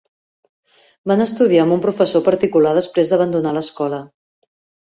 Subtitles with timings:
[1.11, 4.01] Van estudiar amb un professor particular després d'abandonar l'escola.